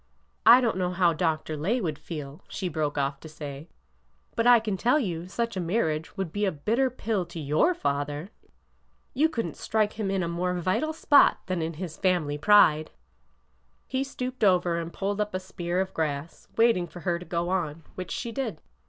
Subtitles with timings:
[0.47, 1.55] I don't know how Dr.
[1.55, 3.67] Lay would feel," she broke off to say;''
[4.35, 7.75] but I can tell you such a marriage would be a bitter pill to your
[7.75, 8.31] father!
[9.13, 12.89] You could n't strike him in a more vital spot than in his family pride!"
[13.95, 17.25] He stooped over and pulled up a spear of grass, wait ing for her to
[17.25, 18.59] go on, which she did.